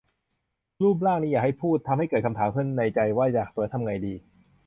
[0.83, 4.13] รูปร่างนี่อย่าให้พูด ทำให้เกิดคำถามขึ้นในใจว่า อยากสวยทำไงดี